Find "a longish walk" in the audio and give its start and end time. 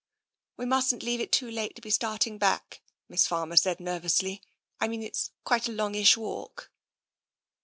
5.69-6.71